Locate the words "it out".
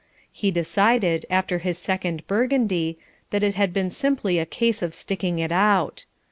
5.37-6.05